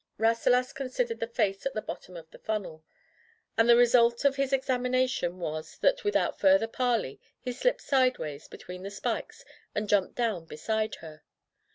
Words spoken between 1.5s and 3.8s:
at the bottom of the funnel, and the